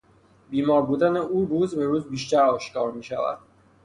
بیمار 0.49 0.81
بودن 0.81 1.17
او 1.17 1.45
روز 1.45 1.75
به 1.75 1.85
روز 1.85 2.07
بیشتر 2.09 2.41
آشکار 2.45 2.91
میشود. 2.91 3.37